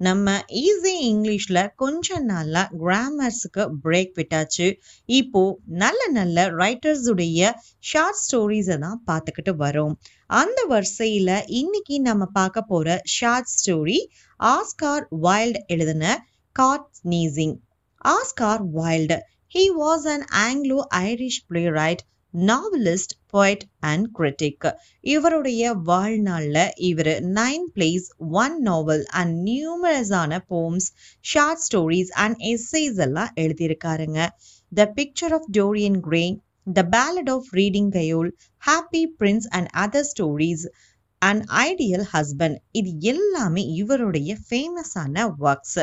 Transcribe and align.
நம்ம 0.00 0.32
ஈஸி 0.62 0.92
இங்கிலீஷ்ல 1.10 1.58
கொஞ்ச 1.76 2.18
நாளா 2.20 2.62
கிராமர்ஸுக்கு 2.80 3.62
பிரேக் 3.84 4.12
விட்டாச்சு. 4.16 4.66
இப்போ 5.08 5.42
நல்ல 5.82 6.00
நல்ல 6.08 6.46
ரைட்டர்ஸுடைய 6.62 7.50
ஷார்ட் 7.90 8.20
ஸ்டோரிஸை 8.22 8.76
தான் 8.78 9.00
பார்த்துக்கிட்டு 9.06 9.54
வரோம். 9.58 9.94
அந்த 10.30 10.58
வரிசையில 10.68 11.30
இன்னைக்கு 11.60 11.96
நம்ம 12.00 12.26
பார்க்க 12.38 12.62
போற 12.62 12.98
ஷார்ட் 13.16 13.52
ஸ்டோரி 13.54 13.98
ஆஸ்கார் 14.40 15.06
வைல்ட் 15.26 15.60
எழுதின 15.66 16.04
caught 16.56 16.88
sneezing 16.98 17.56
Oscar 18.04 18.64
Wilde 18.78 19.18
he 19.54 19.64
was 19.80 20.06
an 20.14 20.26
Anglo 20.46 20.78
Irish 21.02 21.42
playwright 21.48 22.02
novelist 22.38 23.14
poet 23.32 23.60
and 23.80 24.06
critic 24.18 24.72
இவருடைய 25.00 25.72
வாழ்நாளில் 25.72 26.70
இவர் 26.76 27.06
nine 27.06 27.66
plays 27.74 28.08
one 28.18 28.60
novel 28.60 29.04
and 29.04 29.48
நியூமரஸான 29.48 30.38
poems 30.50 30.88
short 31.20 31.58
stories 31.58 32.10
and 32.10 32.36
essays 32.38 32.96
எல்லாம் 32.96 33.32
எழுதியிருக்காருங்க. 33.40 34.28
The 34.72 34.92
picture 34.96 35.32
of 35.32 35.48
Dorian 35.52 36.00
Gray 36.00 36.38
the 36.72 36.88
ballad 36.90 37.30
of 37.30 37.46
Reading 37.52 37.90
Gaol 37.90 38.30
happy 38.62 39.06
prince 39.18 39.48
and 39.48 39.68
other 39.74 40.06
stories 40.12 40.66
and 41.28 41.44
ideal 41.62 42.06
husband 42.12 42.56
இது 42.78 42.90
எல்லாமே 43.12 43.62
இவருடைய 43.80 44.32
ஃபேமஸான 44.42 45.26
works 45.46 45.82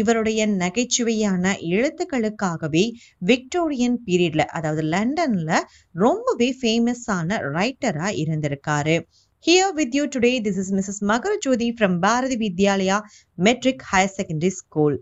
இவருடைய 0.00 0.46
நகைச்சுவையான 0.62 1.54
எழுத்துக்களுக்காகவே 1.72 2.84
விக்டோரியன் 3.22 3.98
பீரியட்ல 4.06 4.44
அதாவது 4.58 4.84
லண்டன்ல 4.94 5.60
ரொம்பவே 6.04 6.50
ஃபேமஸான 6.60 7.40
ரைட்டரா 7.58 8.08
இருந்திருக்காரு 8.22 8.96
Here 9.44 9.70
with 9.72 9.92
you 9.92 10.06
today, 10.06 10.38
this 10.38 10.56
is 10.56 10.70
Mrs. 10.70 10.98
Magarajodi 11.02 11.76
from 11.78 12.00
Bharati 12.00 12.36
Vidyalaya 12.36 12.98
Metric 13.38 13.82
Higher 13.82 14.06
Secondary 14.08 14.50
School. 14.52 14.92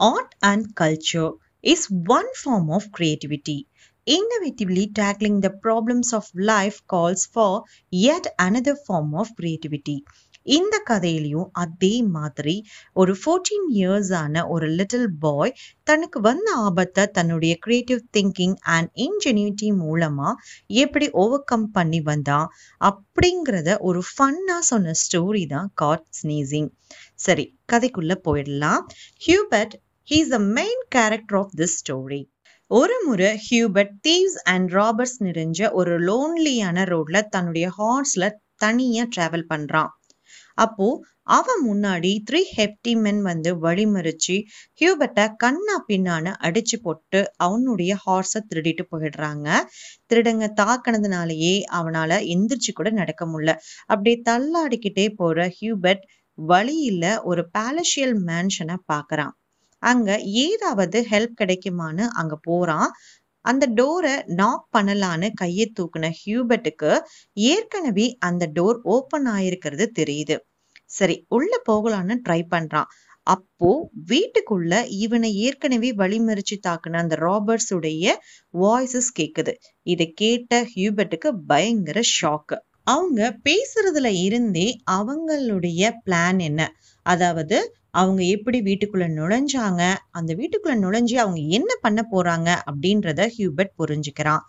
Art 0.00 0.32
and 0.42 0.74
culture 0.74 1.28
is 1.64 1.82
one 2.08 2.26
form 2.34 2.66
of 2.70 2.90
creativity. 2.90 3.58
Innovatively 4.06 4.92
tackling 4.98 5.40
the 5.40 5.50
problems 5.62 6.12
of 6.12 6.24
life 6.34 6.76
calls 6.92 7.22
for 7.26 7.64
yet 7.92 8.26
another 8.42 8.74
form 8.86 9.08
of 9.14 9.26
creativity. 9.40 9.96
இந்த 10.42 10.82
கதையிலையும் 10.90 11.48
அதே 11.52 12.02
மாதிரி 12.02 12.64
ஒரு 12.92 13.16
fourteen 13.24 13.64
years 13.74 14.12
ஆன 14.14 14.46
ஒரு 14.46 14.66
little 14.68 15.08
boy 15.18 15.54
தனக்கு 15.82 16.20
வந்த 16.20 16.52
ஆபத்தை 16.52 17.06
தன்னுடைய 17.06 17.56
கிரியேட்டிவ் 17.60 17.98
திங்கிங் 18.16 18.54
அண்ட் 18.60 18.90
இன்ஜெனியூட்டி 18.96 19.72
மூலமா 19.80 20.30
எப்படி 20.66 21.10
ஓவர் 21.10 21.44
கம் 21.44 21.70
பண்ணி 21.70 22.00
வந்தான் 22.00 22.46
அப்படிங்கிறத 22.80 23.78
ஒரு 23.78 24.02
ஃபன்னா 24.12 24.58
சொன்ன 24.58 24.94
ஸ்டோரி 25.02 25.46
தான் 25.46 25.70
காட் 25.74 26.06
ஸ்னீசிங் 26.22 26.70
சரி 27.14 27.58
கதைக்குள்ள 27.72 28.16
போயிடலாம். 28.24 28.86
Hubert 29.26 29.76
he's 30.10 30.28
the 30.28 30.38
main 30.38 30.84
character 30.88 31.38
of 31.38 31.52
this 31.56 31.76
story 31.82 32.22
ஒரு 32.70 32.94
முறை 33.06 33.40
ஹியூபர்ட் 33.46 33.92
தீவ்ஸ் 34.08 34.38
அண்ட் 34.44 34.70
ராபர்ட்ஸ் 34.70 35.18
நிறைஞ்ச 35.20 35.72
ஒரு 35.72 35.92
லோன்லியான 35.98 36.78
ரோட்ல 36.84 37.22
தன்னுடைய 37.28 37.66
ஹார்ஸ்ல 37.78 38.30
தனியா 38.56 39.04
டிராவல் 39.16 39.44
பண்றான். 39.48 39.92
அப்போ 40.54 40.86
அவன் 41.22 41.60
முன்னாடி 41.68 42.10
த்ரீ 42.30 42.40
ஹெப்டி 42.56 42.92
மென் 42.96 43.22
வந்து 43.22 43.50
வழிமறிச்சு 43.60 44.36
ஹியூபர்ட்டை 44.80 45.26
கண்ணா 45.36 45.84
பின்னான்னு 45.88 46.32
அடிச்சு 46.42 46.76
போட்டு 46.82 47.32
அவனுடைய 47.36 47.96
ஹார்ஸை 48.06 48.42
திருடிட்டு 48.48 48.86
போயிடுறாங்க. 48.90 49.48
திருடங்க 50.10 50.50
தாக்கினதுனாலயே 50.62 51.54
அவனால 51.72 52.20
எந்திரிச்சு 52.34 52.74
கூட 52.74 52.90
நடக்க 52.90 53.24
முடியல. 53.26 53.54
அப்படியே 53.86 54.22
தள்ளாடிக்கிட்டே 54.30 55.08
போற 55.16 55.50
ஹியூபர்ட் 55.60 56.06
வழியில 56.38 57.04
ஒரு 57.22 57.44
பேலஷியல் 57.58 58.16
மேன்ஷனை 58.26 58.78
பாக்குறான். 58.92 59.34
அங்க 59.82 60.10
ஏதாவது 60.42 60.98
ஹெல்ப் 61.10 61.36
கிடைக்குமான்னு 61.40 62.04
அங்க 62.14 62.34
போறான். 62.42 62.88
அந்த 63.44 63.64
டோரை 63.74 64.14
நாக் 64.34 64.66
பண்ணலான்னு 64.76 65.28
கையை 65.34 65.66
தூக்குன 65.72 66.06
ஹியூபர்ட்டுக்கு 66.20 66.92
ஏற்கனவே 67.46 68.06
அந்த 68.20 68.44
டோர் 68.54 68.78
ஓப்பன் 68.88 69.26
ஆயிருக்கிறது 69.26 69.86
தெரியுது. 69.98 70.36
சரி 70.90 71.16
உள்ள 71.28 71.52
போகலான்னு 71.68 72.14
ட்ரை 72.28 72.40
பண்றான். 72.50 72.90
அப்போ 73.26 73.70
வீட்டுக்குள்ள 74.08 74.72
இவனை 74.98 75.30
ஏற்கனவே 75.36 75.90
வழிமறிச்சு 75.92 76.56
தாக்குன 76.66 76.98
அந்த 76.98 77.16
ராபர்ட்ஸ் 77.16 77.72
உடைய 77.74 78.04
வாய்ஸஸ் 78.54 79.10
கேக்குது. 79.18 79.52
இதை 79.86 80.06
கேட்ட 80.12 80.62
ஹியூபர்ட்டுக்கு 80.74 81.30
பயங்கர 81.46 82.00
ஷாக்கு 82.16 82.58
அவங்க 82.86 83.20
பேசுறதுல 83.44 84.08
இருந்தே 84.24 84.66
அவங்களுடைய 84.92 85.82
பிளான் 86.04 86.40
என்ன? 86.40 86.60
அதாவது 87.06 87.56
அவங்க 87.98 88.22
எப்படி 88.36 88.58
வீட்டுக்குள்ள 88.60 89.06
நுழைஞ்சாங்க 89.18 89.82
அந்த 90.18 90.30
வீட்டுக்குள்ள 90.34 90.76
நுழைஞ்சு 90.84 91.16
அவங்க 91.24 91.40
என்ன 91.58 91.72
பண்ண 91.80 92.00
போறாங்க 92.12 92.48
அப்படின்றத 92.70 93.28
ஹியூபர்ட் 93.36 93.76
புரிஞ்சுக்கிறான். 93.80 94.42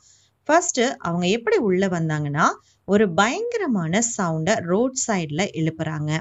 ஃபர்ஸ்ட் 0.49 0.81
அவங்க 1.07 1.25
எப்படி 1.27 1.57
உள்ள 1.67 1.85
வந்தாங்கன்னா 1.87 2.45
ஒரு 2.87 3.05
பயங்கரமான 3.13 4.01
சவுண்டை 4.17 4.55
ரோட் 4.71 4.97
சைட்ல 5.07 5.41
எழுப்புறாங்க. 5.59 6.11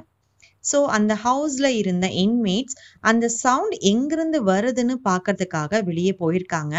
ஸோ 0.64 0.78
அந்த 0.96 1.12
ஹவுஸ்ல 1.24 1.66
இருந்த 1.80 2.06
இன்மேட்ஸ் 2.22 2.76
அந்த 3.00 3.26
சவுண்ட் 3.42 3.74
எங்கிருந்து 3.90 4.38
வருதுன்னு 4.44 4.94
பார்க்கறதுக்காக 5.08 5.82
வெளியே 5.88 6.12
போயிருக்காங்க. 6.22 6.76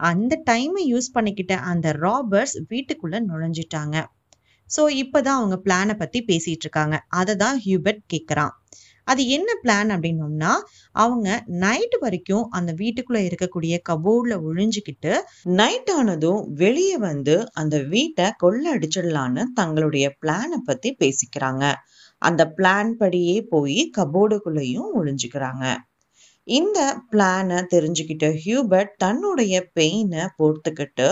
அந்த 0.00 0.32
டைமை 0.50 0.82
யூஸ் 0.92 1.08
பண்ணிக்கிட்ட 1.14 1.54
அந்த 1.70 1.92
ராபர்ட்ஸ் 2.04 2.56
வீட்டுக்குள்ள 2.72 3.18
நுழைஞ்சிட்டாங்க. 3.30 3.96
ஸோ 4.70 4.82
இப்போதான் 5.02 5.38
அவங்க 5.40 5.56
பிளானை 5.64 5.94
பத்தி 5.94 6.18
பேசிட்டு 6.28 6.66
இருக்காங்க. 6.66 6.96
அதை 7.20 7.34
தான் 7.36 7.58
ஹியூபர்ட் 7.66 8.02
கேட்குறான் 8.12 8.54
அது 9.10 9.22
என்ன 9.36 9.50
பிளான் 9.62 9.90
அப்படின்னோம்னா 9.94 10.52
அவங்க 10.94 11.28
நைட் 11.62 11.96
வரைக்கும் 12.00 12.44
அந்த 12.50 12.70
வீட்டுக்குள்ள 12.80 13.20
இருக்கக்கூடிய 13.28 13.74
கபோர்ட்ல 13.90 14.36
ஒழிஞ்சுக்கிட்டு 14.48 15.12
நைட் 15.60 15.90
ஆனதும் 15.90 16.42
வெளியே 16.54 16.96
வந்து 17.08 17.36
அந்த 17.54 17.78
வீட்டை 17.94 18.26
கொள்ள 18.36 18.64
அடிச்சிடலான்னு 18.76 19.44
தங்களுடைய 19.54 20.06
பிளானை 20.22 20.58
பத்தி 20.64 20.90
பேசிக்கிறாங்க. 21.02 21.64
அந்த 22.22 22.42
பிளான் 22.56 22.90
படியே 23.02 23.36
போய் 23.52 23.80
கபோர்டுக்குள்ளேயும் 23.98 24.90
ஒழிஞ்சுக்கிறாங்க 24.98 25.64
இந்த 26.46 26.78
பிளானை 27.10 27.58
தெரிஞ்சுக்கிட்ட 27.72 28.26
ஹியூபர்ட் 28.42 28.92
தன்னுடைய 28.96 29.54
பெயினை 29.76 30.22
பொறுத்துக்கிட்டு 30.38 31.08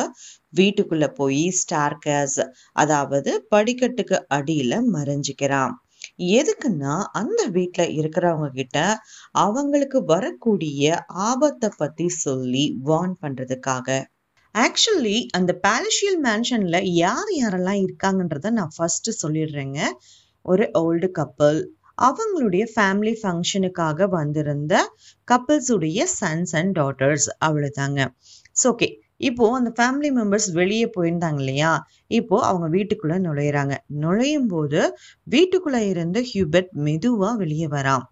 வீட்டுக்குள்ள 0.55 1.07
போய் 1.15 1.43
ஸ்டார்கஸ் 1.59 2.41
அதாவது 2.75 3.33
படிக்கட்டுக்கு 3.55 4.17
அடியில 4.37 4.81
மறைஞ்சிக்கிறான். 4.95 5.75
எதுக்குன்னா 6.19 6.95
அந்த 7.13 7.47
வீட்டில் 7.47 7.95
இருக்கிறவங்க 7.99 8.49
கிட்ட 8.53 8.79
அவங்களுக்கு 9.33 10.05
வரக்கூடிய 10.05 11.05
ஆபத்தை 11.07 11.71
பற்றி 11.77 12.09
சொல்லி 12.09 12.65
வார்ன் 12.85 13.17
பண்ணுறதுக்காக 13.23 13.99
ஆக்சுவலி 14.55 15.17
அந்த 15.31 15.61
பேலஷியல் 15.67 16.21
மேன்ஷனில் 16.23 16.87
யார் 16.97 17.31
யாரெல்லாம் 17.41 17.81
இருக்காங்கன்றத 17.85 18.51
நான் 18.51 18.75
ஃபஸ்ட்டு 18.77 19.19
சொல்லிடுறேங்க. 19.23 19.81
ஒரு 20.45 20.65
ஓல்டு 20.79 21.11
கப்பல் 21.11 21.61
அவங்களுடைய 21.99 22.65
ஃபேமிலி 22.75 23.15
ஃபங்க்ஷனுக்காக 23.23 24.09
வந்திருந்த 24.09 24.75
கப்பிள்ஸுடைய 25.29 26.05
சன்ஸ் 26.21 26.53
அண்ட் 26.53 26.79
டாட்டர்ஸ் 26.79 27.29
அவ்வளோதாங்க 27.47 28.01
ஸோ 28.63 28.67
ஓகே 28.69 28.89
இப்போ 29.21 29.45
அந்த 29.59 29.71
ஃபேமிலி 29.79 30.11
மெம்பர்ஸ் 30.19 30.49
வெளியே 30.53 30.87
போயிருந்தாங்க 30.97 31.41
இல்லையா? 31.45 31.73
இப்போ 32.19 32.37
அவங்க 32.43 32.67
வீட்டுக்குள்ள 32.77 33.17
நுழையிறாங்க. 33.27 33.75
நுழையும் 34.03 34.47
போது 34.47 34.81
வீட்டுக்குள்ள 35.27 35.79
இருந்து 35.93 36.21
ஹியூபர்ட் 36.31 36.71
மெதுவா 36.87 37.31
வெளியே 37.37 37.67
வரான். 37.67 38.05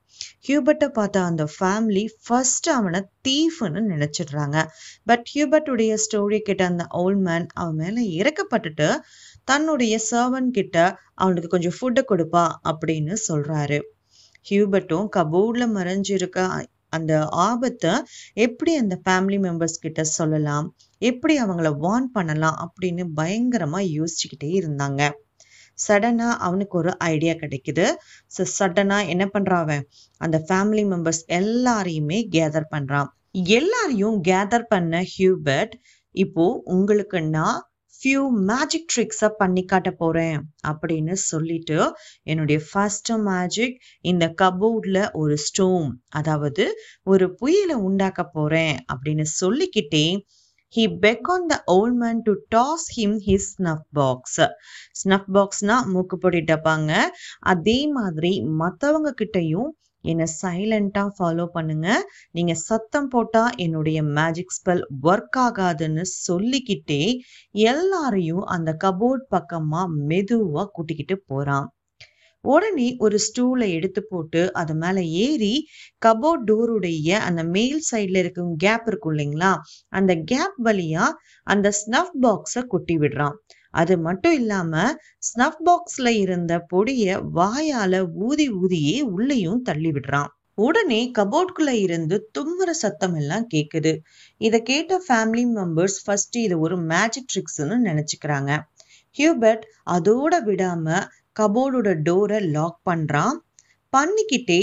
ஹியூபர்ட்டை 0.46 0.88
பார்த்த 0.88 1.22
அந்த 1.22 1.44
ஃபேமிலி 1.54 2.04
ஃபர்ஸ்ட் 2.26 2.68
அவனை 2.68 3.00
தீஃப்னு 3.28 3.80
நினைச்சிடுறாங்க. 3.92 4.58
பட் 5.04 5.24
ஹியூபர்ட் 5.32 5.68
உடைய 5.74 5.96
ஸ்டோரி 6.04 6.38
கிட்ட 6.48 6.64
அந்த 6.64 6.86
ஓல்ட் 7.02 7.22
மேன் 7.28 7.46
அவன் 7.54 7.78
மேல 7.82 8.00
இறக்கப்பட்டுட்டு 8.20 8.88
தன்னுடைய 9.44 9.96
சர்வன் 10.10 10.48
கிட்ட 10.50 10.76
அவனுக்கு 11.14 11.48
கொஞ்சம் 11.48 11.76
ஃபுட்டை 11.80 12.04
கொடுப்பா 12.12 12.44
அப்படின்னு 12.70 13.16
சொல்றாரு. 13.28 13.78
ஹியூபர்ட்டும் 14.46 15.06
கபோர்டில் 15.16 15.74
மறைஞ்சிருக்க 15.76 16.40
அந்த 16.96 17.12
ஆபத்தை 17.46 17.92
எப்படி 18.44 18.72
அந்த 18.76 18.94
ஃபேமிலி 19.04 19.38
மெம்பர்ஸ் 19.46 19.82
கிட்ட 19.84 20.02
சொல்லலாம்? 20.18 20.66
எப்படி 21.02 21.34
அவங்கள 21.40 21.70
வார்ன் 21.81 22.08
பண்ணலாம் 22.12 22.58
அப்படின்னு 22.64 23.04
பயங்கரமா 23.16 23.81
யோசிச்சுக்கிட்டே 23.96 24.50
இருந்தாங்க. 24.60 25.00
சடனா 25.78 26.28
அவனுக்கு 26.38 26.75
ஒரு 26.78 26.93
ஐடியா 27.06 27.34
கிடைக்குது. 27.34 27.87
ஸோ 28.37 28.43
சடனா 28.58 28.98
என்ன 29.06 29.25
பண்றான் 29.26 29.64
அவன்? 29.64 29.84
அந்த 30.20 30.37
ஃபேமிலி 30.48 30.84
மெம்பர்ஸ் 30.93 31.22
எல்லாரையுமே 31.40 32.20
கேதர் 32.32 32.72
பண்றான். 32.75 33.08
எல்லாரையும் 33.56 34.19
கேதர் 34.28 34.69
பண்ண 34.69 35.02
ஹியூபர்ட் 35.14 35.75
இப்போ 36.14 36.44
உங்களுக்கு 36.66 37.19
நான் 37.31 37.58
ஃபியூ 37.94 38.22
மேஜிக் 38.49 38.88
ட்ரிக்ஸை 38.94 39.28
பண்ணி 39.37 39.62
காட்ட 39.64 39.90
போறேன் 39.90 40.38
அப்படின்னு 40.69 41.14
சொல்லிட்டு 41.25 41.78
என்னுடைய 42.22 42.58
ஃபர்ஸ்ட் 42.69 43.10
மேஜிக் 43.26 43.76
இந்த 44.04 44.25
கபோர்டில் 44.42 45.00
ஒரு 45.12 45.37
ஸ்டோம் 45.37 45.88
அதாவது 46.10 46.64
ஒரு 47.04 47.26
புயலை 47.34 47.76
உண்டாக்க 47.81 48.25
போறேன் 48.31 48.75
அப்படின்னு 48.92 49.26
சொல்லிக்கிட்டே 49.40 50.06
he 50.74 50.84
beckon 51.02 51.44
the 51.50 51.54
old 51.74 51.98
man 52.00 52.20
to 52.24 52.32
toss 52.54 52.86
him 52.94 53.14
his 53.26 53.46
snuff 53.52 53.84
box 53.92 54.40
snuff 55.00 55.28
பாக்ஸ்னா 55.36 55.76
மூக்குப்பொடி 55.92 56.40
டப்பாங்க. 56.50 56.90
அதே 57.52 57.76
மாதிரி 57.94 58.32
மற்றவங்க 58.60 59.10
கிட்டயும் 59.20 59.70
என்னை 60.04 60.26
சைலண்ட்டாக 60.40 61.14
ஃபாலோ 61.16 61.46
பண்ணுங்க. 61.54 61.88
நீங்கள் 62.32 62.60
சத்தம் 62.64 63.08
போட்டால் 63.08 63.56
என்னுடைய 63.56 64.00
மேஜிக் 64.18 64.54
ஸ்பெல் 64.58 64.84
ஒர்க் 65.04 65.38
ஆகாதுன்னு 65.46 66.04
சொல்லிக்கிட்டே 66.26 67.00
எல்லாரையும் 67.66 68.44
அந்த 68.56 68.72
கபோர்ட் 68.84 69.26
பக்கமாக 69.28 69.94
மெதுவாக 70.10 70.70
கூட்டிக்கிட்டு 70.72 71.18
போகிறான் 71.26 71.66
உடனே 72.46 72.87
ஒரு 72.98 73.16
ஸ்டூலை 73.26 73.69
எடுத்து 73.70 74.00
போட்டு 74.02 74.43
அது 74.52 74.75
மேல 74.75 75.02
ஏறி 75.20 75.54
கபோர்ட் 76.06 76.44
டோருடைய 76.48 77.10
அந்த 77.20 77.43
மேல் 77.54 77.81
சைடில் 77.90 78.19
இருக்கும் 78.19 78.52
கேப் 78.56 78.87
இருக்கும் 78.87 79.14
இல்லைங்களா? 79.14 79.52
அந்த 79.93 80.14
கேப் 80.25 80.58
வழியா 80.64 81.06
அந்த 81.46 81.69
ஸ்னஃப் 81.81 82.14
பாக்ஸ 82.22 82.64
கொட்டி 82.66 82.96
விடுறான். 82.98 83.37
அது 83.75 83.94
மட்டும் 83.98 84.32
இல்லாம 84.32 84.75
ஸ்னஃப் 85.28 85.60
பாக்ஸ்ல 85.66 86.08
இருந்த 86.16 86.52
பொடிய 86.72 87.06
வாயால 87.34 87.94
ஊதி 88.26 88.46
ஊதியே 88.62 88.96
உள்ளேயும் 89.14 89.62
தள்ளி 89.62 89.90
விடுறான். 89.90 90.31
உடனே 90.58 91.00
கபோர்ட்குள்ள 91.19 91.70
இருந்து 91.78 92.16
தும்முற 92.37 92.70
சத்தம் 92.82 93.14
எல்லாம் 93.14 93.46
கேக்குது. 93.54 93.92
இத 94.40 94.58
கேட்ட 94.60 95.00
ஃபேமிலி 95.08 95.44
மெம்பர்ஸ் 95.56 95.99
ஃபர்ஸ்ட் 96.04 96.37
இது 96.37 96.56
ஒரு 96.58 96.76
மேஜிக் 96.92 97.31
ட்ரிக்ஸ்னு 97.32 97.76
நினைச்சுக்கிறாங்க. 97.88 98.50
ஹியூபர்ட் 99.16 99.64
அதோட 99.90 100.34
விடாம 100.49 100.87
கபோர்டோட 101.36 101.90
டோரை 102.08 102.40
லாக் 102.56 102.80
பண்ணுறான் 102.90 103.36
பண்ணிக்கிட்டே 103.92 104.60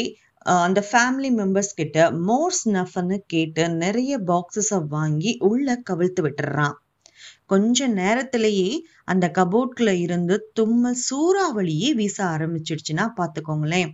அந்த 0.65 0.79
ஃபேமிலி 0.89 1.29
மெம்பர்ஸ் 1.39 1.73
கிட்ட 1.75 1.97
மோர் 2.21 2.55
ஸ்னஃப்னு 2.59 3.17
கேட்டு 3.27 3.63
நிறைய 3.83 4.13
பாக்ஸஸை 4.29 4.79
வாங்கி 4.87 5.31
உள்ள 5.49 5.75
கவிழ்த்து 5.89 6.21
விட்டுறான். 6.25 6.75
கொஞ்ச 7.45 7.87
நேரத்திலேயே 7.99 8.69
அந்த 9.05 9.25
கபோர்ட்ல 9.37 9.91
இருந்து 10.05 10.35
தும்மல் 10.53 11.01
சூறாவளியே 11.07 11.89
வீச 11.93 12.17
ஆரம்பிச்சிடுச்சுன்னா 12.25 13.05
பார்த்துக்கோங்களேன். 13.19 13.91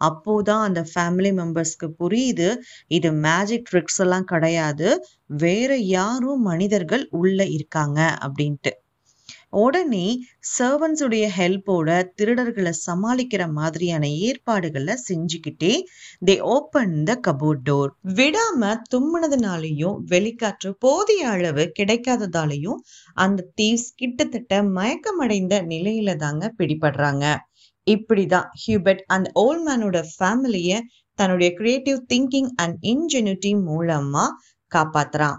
அப்போதான் 0.00 0.62
அந்த 0.68 0.80
ஃபேமிலி 0.90 1.30
மெம்பர்ஸ்க்கு 1.40 1.88
புரியுது 2.00 2.48
இது 2.88 3.10
மேஜிக் 3.26 3.68
ட்ரிக்ஸ் 3.70 4.00
எல்லாம் 4.04 4.30
கிடையாது 4.32 4.88
வேற 5.44 5.70
யாரும் 5.96 6.42
மனிதர்கள் 6.42 7.04
உள்ள 7.20 7.46
இருக்காங்க 7.56 8.00
அப்படின்ட்டு. 8.26 8.72
உடனே 9.52 10.06
சர்வன்ஸுடைய 10.58 11.24
ஹெல்ப்போட 11.36 11.88
திருடர்களை 12.18 12.72
சமாளிக்கிற 12.86 13.42
மாதிரியான 13.52 14.04
ஏற்பாடுகளை 14.20 14.94
செஞ்சுக்கிட்டே 15.08 15.72
they 16.26 16.36
open 16.54 16.94
the 17.02 17.16
cupboard 17.26 17.64
door 17.64 17.90
விடாம 18.14 18.72
தும்முனதுனாலையும் 18.94 19.98
வெளிக்காற்று 20.10 20.70
போதிய 20.78 21.28
அளவு 21.28 21.64
கிடைக்காததாலையும் 21.80 22.80
அந்த 23.14 23.48
தீவ்ஸ் 23.60 23.90
கிட்டத்தட்ட 23.96 24.62
மயக்கமடைந்த 24.62 25.54
நிலையில 25.72 26.16
தாங்க 26.16 26.52
பிடிபடுறாங்க. 26.58 27.24
இப்படிதான் 27.86 28.48
ஹியூபர்ட் 28.62 29.04
அந்த 29.06 29.30
ஓல்ட் 29.34 29.64
மேனோட 29.68 29.98
ஃபேமிலிய 30.12 30.72
தன்னுடைய 31.18 31.50
கிரியேட்டிவ் 31.52 31.98
திங்கிங் 32.12 32.50
அண்ட் 32.56 32.76
இன்ஜெனிட்டி 32.92 33.52
மூலமா 33.68 34.26
காப்பாத்துறான். 34.72 35.38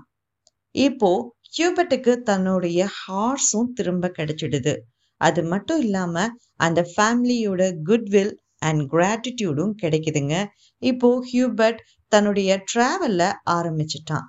இப்போ 0.76 1.12
ஹியூபர்ட்டுக்கு 1.58 2.14
தன்னுடைய 2.18 2.88
ஹார்ஸும் 3.00 3.72
திரும்ப 3.74 4.12
கிடைச்சிடுது. 4.18 4.74
அது 5.22 5.44
மட்டும் 5.44 5.80
இல்லாம 5.80 6.28
அந்த 6.56 6.80
ஃபேமிலியோட 6.94 7.64
குட்வில் 7.86 8.34
அண்ட் 8.60 8.84
கிராட்டிடியூடும் 8.94 9.74
கிடைக்குதுங்க. 9.82 10.46
இப்போ 10.78 11.26
ஹியூபர்ட் 11.34 11.82
தன்னுடைய 12.08 12.64
ட்ராவல்ல 12.74 13.32
ஆரம்பிச்சிட்டான். 13.52 14.28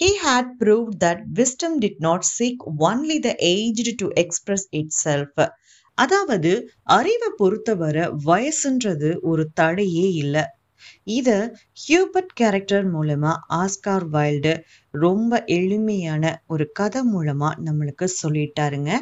He 0.00 0.08
had 0.24 0.46
proved 0.58 0.96
that 1.04 1.18
wisdom 1.34 1.78
did 1.78 1.96
not 1.98 2.22
seek 2.38 2.58
only 2.78 3.22
the 3.22 3.34
aged 3.54 3.88
to 4.00 4.06
express 4.22 4.64
itself. 4.72 5.36
அதாவது 5.98 6.50
அறிவை 6.82 7.30
பொறுத்தவரை 7.36 8.04
வயசுன்றது 8.26 9.20
ஒரு 9.20 9.48
தடையே 9.60 10.06
இல்லை. 10.12 10.44
இத 11.04 11.28
ஹியூபர்ட் 11.82 12.34
கேரக்டர் 12.34 12.86
மூலமா 12.94 13.32
ஆஸ்கார் 13.52 14.06
வைல்டு 14.12 14.54
ரொம்ப 14.94 15.42
எளிமையான 15.58 16.34
ஒரு 16.46 16.66
கதை 16.72 17.02
மூலமா 17.14 17.50
நம்மளுக்கு 17.64 18.08
சொல்லிட்டாருங்க 18.22 18.92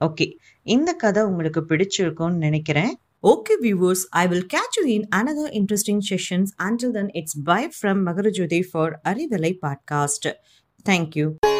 ஓகே 0.00 0.26
இந்த 0.66 0.90
கதை 0.94 1.22
உங்களுக்கு 1.22 1.62
பிடிச்சிருக்கும்னு 1.68 2.44
நினைக்கிறேன் 2.48 2.92
Okay, 3.24 3.56
viewers, 3.56 4.06
I 4.14 4.26
will 4.26 4.44
catch 4.44 4.76
you 4.78 4.86
in 4.86 5.02
another 5.12 5.50
interesting 5.52 6.00
sessions. 6.00 6.54
Until 6.58 6.90
then, 6.90 7.10
it's 7.14 7.34
bye 7.36 7.68
from 7.70 8.02
Magarajodi 8.02 8.64
for 8.64 8.98
Arivalai 9.04 9.58
podcast. 9.60 10.32
Thank 10.86 11.16
you. 11.16 11.59